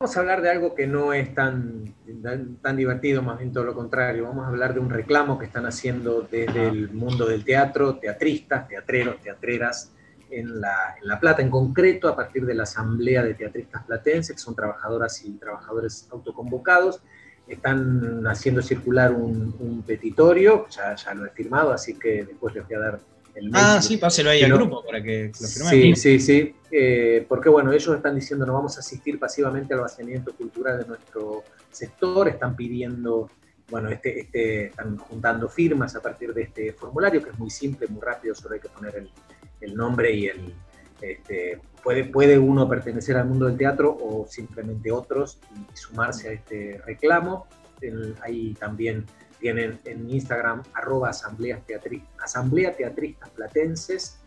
[0.00, 1.92] Vamos a hablar de algo que no es tan,
[2.62, 4.26] tan, divertido, más bien todo lo contrario.
[4.26, 8.68] Vamos a hablar de un reclamo que están haciendo desde el mundo del teatro, teatristas,
[8.68, 9.92] teatreros, teatreras
[10.30, 14.36] en La, en la Plata, en concreto a partir de la Asamblea de Teatristas Platenses,
[14.36, 17.02] que son trabajadoras y trabajadores autoconvocados.
[17.48, 22.64] Están haciendo circular un, un petitorio, ya, ya lo he firmado, así que después les
[22.68, 23.00] voy a dar
[23.52, 25.96] Ah, sí, páselo ahí al grupo para que lo firmen.
[25.96, 26.54] Sí, sí, sí.
[26.70, 30.86] Eh, porque bueno, ellos están diciendo no vamos a asistir pasivamente al vaciamiento cultural de
[30.86, 33.30] nuestro sector, están pidiendo,
[33.70, 37.86] bueno, este, este, están juntando firmas a partir de este formulario que es muy simple,
[37.88, 39.10] muy rápido, solo hay que poner el,
[39.60, 40.54] el nombre y el...
[41.00, 46.32] Este, puede, puede uno pertenecer al mundo del teatro o simplemente otros y sumarse a
[46.32, 47.46] este reclamo.
[48.20, 49.06] hay también
[49.38, 54.18] tienen en Instagram arroba asamblea teatristas platenses,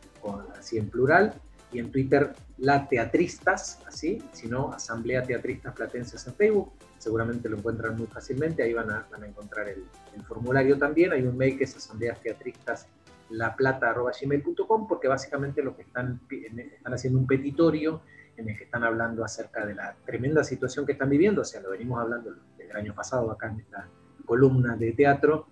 [0.57, 1.33] así en plural,
[1.71, 6.71] y en Twitter la teatristas, así, sino asamblea teatristas platenses en Facebook.
[6.97, 9.85] Seguramente lo encuentran muy fácilmente, ahí van a, van a encontrar el,
[10.27, 11.13] formulario también.
[11.13, 12.87] Hay un mail que es asambleas teatristas
[13.29, 18.01] laplata.gmail.com porque básicamente lo que están, están haciendo un petitorio
[18.35, 21.61] en el que están hablando acerca de la tremenda situación que están viviendo, o sea,
[21.61, 23.87] lo venimos hablando desde el año pasado acá en esta,
[24.31, 25.47] columna de teatro,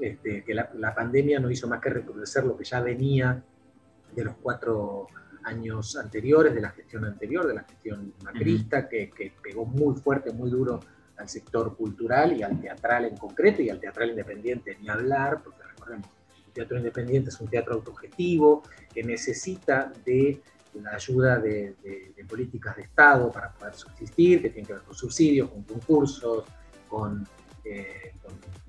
[0.00, 3.44] este, que la, pandemia no hizo más que recrudecer lo que ya venía
[4.16, 5.06] de los cuatro
[5.44, 10.32] años anteriores, de la gestión anterior, de la gestión macrista, que, que, pegó muy fuerte,
[10.32, 10.80] muy duro
[11.18, 15.64] al sector cultural y al teatral en concreto, y al teatral independiente ni hablar, porque
[15.64, 16.08] recordemos,
[16.46, 18.62] el teatro independiente es un teatro autogestivo
[18.94, 20.40] que necesita de
[20.82, 21.76] la ayuda de,
[22.16, 26.44] de políticas de Estado para poder subsistir, que tiene que ver con subsidios, con concursos,
[26.88, 27.28] con
[27.64, 28.14] eh,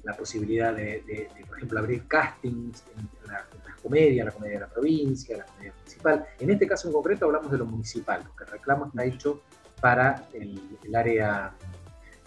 [0.04, 3.46] la posibilidad de, por ejemplo, abrir castings en, la,
[3.82, 6.26] comedia, la comedia de la provincia, la comedia municipal.
[6.40, 9.42] En este caso en concreto hablamos de lo municipal, porque el reclamo está hecho
[9.82, 10.60] para el,
[10.96, 11.54] área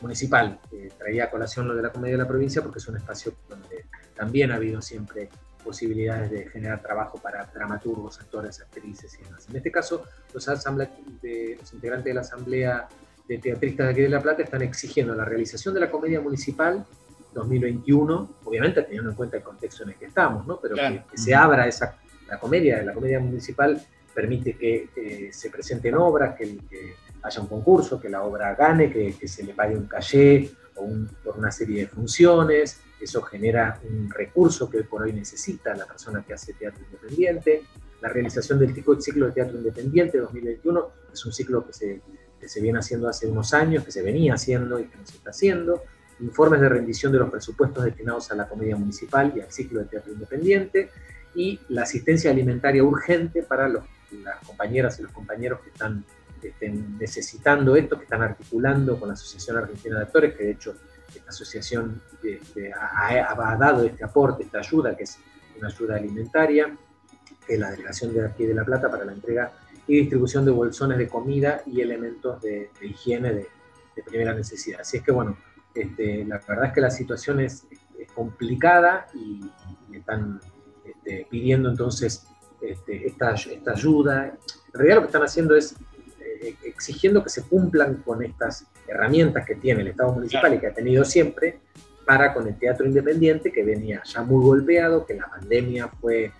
[0.01, 0.59] municipal.
[0.73, 3.35] Eh, traía a colación lo de la comedia de la provincia porque es un espacio
[3.49, 5.31] donde también ha habido siempre
[5.67, 9.49] posibilidades de generar trabajo para dramaturgos, actores, actrices y demás.
[9.51, 12.89] En este caso, los, de, los integrantes de la Asamblea
[13.29, 16.85] de teatristas de aquí de La Plata están exigiendo la realización de la comedia municipal
[17.35, 20.59] 2021, obviamente teniendo en cuenta el contexto en el que estamos, ¿no?
[20.61, 21.99] pero que, se abra esa,
[22.29, 23.81] la comedia, la comedia municipal
[24.15, 26.59] permite que se presenten obras, que,
[27.23, 30.89] haya un concurso, que la obra gane, que, se le pague un caché o
[31.25, 36.25] por una serie de funciones, eso genera un recurso que por hoy necesita la persona
[36.27, 37.63] que hace teatro independiente.
[38.01, 42.01] La realización del ciclo de teatro independiente 2021 es un ciclo que se
[42.49, 45.31] se viene haciendo hace unos años, que se venía haciendo y que no se está
[45.31, 45.83] haciendo,
[46.21, 49.87] informes de rendición de los presupuestos destinados a la comedia municipal y al ciclo de
[49.87, 50.91] teatro independiente,
[51.35, 53.85] y la asistencia alimentaria urgente para los,
[54.23, 56.05] las compañeras y los compañeros que están
[56.49, 60.77] estén necesitando esto, que están articulando con la Asociación Argentina de Actores, que de hecho
[61.15, 65.19] esta asociación este, ha, dado este aporte, esta ayuda, que es
[65.59, 66.77] una ayuda alimentaria,
[67.47, 69.53] que la delegación de aquí de La Plata para la entrega
[69.87, 73.49] y distribución de bolsones de comida y elementos de, higiene de,
[74.05, 74.83] primera necesidad.
[74.83, 75.39] Así es que, bueno,
[75.75, 77.67] este, la verdad es que la situación es,
[78.15, 79.41] complicada y,
[79.95, 80.41] están
[80.85, 82.27] este, pidiendo entonces
[82.61, 84.27] este, esta, esta, ayuda.
[84.27, 85.75] En realidad lo que están haciendo es
[86.21, 90.67] eh, exigiendo que se cumplan con estas herramientas que tiene el Estado municipal y que
[90.67, 91.61] ha tenido siempre
[92.07, 96.33] para con el teatro independiente que venía ya muy golpeado, que la pandemia fue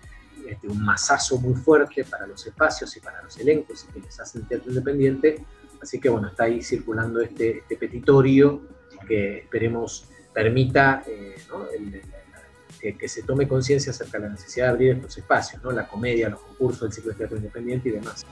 [0.47, 4.19] este, un masazo muy fuerte para los espacios y para los elencos y que les
[4.19, 5.45] hacen teatro independiente.
[5.81, 8.61] Así que bueno, está ahí circulando este, este petitorio
[9.07, 11.35] que esperemos permita eh,
[12.79, 15.71] que, se tome conciencia acerca de la necesidad de abrir estos espacios, ¿no?
[15.71, 18.25] la comedia, los concursos, el ciclo de teatro independiente y demás.